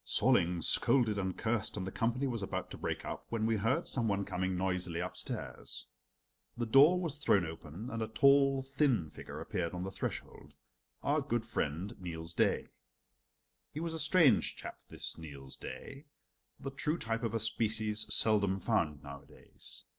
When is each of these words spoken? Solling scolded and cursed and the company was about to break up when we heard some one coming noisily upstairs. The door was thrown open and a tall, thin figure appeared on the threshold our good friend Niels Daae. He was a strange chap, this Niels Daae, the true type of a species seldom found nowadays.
Solling 0.03 0.63
scolded 0.63 1.19
and 1.19 1.37
cursed 1.37 1.77
and 1.77 1.85
the 1.85 1.91
company 1.91 2.25
was 2.25 2.41
about 2.41 2.71
to 2.71 2.77
break 2.79 3.05
up 3.05 3.27
when 3.29 3.45
we 3.45 3.57
heard 3.57 3.87
some 3.87 4.07
one 4.07 4.25
coming 4.25 4.57
noisily 4.57 4.99
upstairs. 4.99 5.85
The 6.57 6.65
door 6.65 6.99
was 6.99 7.17
thrown 7.17 7.45
open 7.45 7.91
and 7.91 8.01
a 8.01 8.07
tall, 8.07 8.63
thin 8.63 9.11
figure 9.11 9.39
appeared 9.39 9.73
on 9.75 9.83
the 9.83 9.91
threshold 9.91 10.55
our 11.03 11.21
good 11.21 11.45
friend 11.45 11.93
Niels 11.99 12.33
Daae. 12.33 12.69
He 13.71 13.79
was 13.79 13.93
a 13.93 13.99
strange 13.99 14.55
chap, 14.55 14.79
this 14.89 15.19
Niels 15.19 15.55
Daae, 15.55 16.05
the 16.59 16.71
true 16.71 16.97
type 16.97 17.21
of 17.21 17.35
a 17.35 17.39
species 17.39 18.11
seldom 18.11 18.59
found 18.59 19.03
nowadays. 19.03 19.85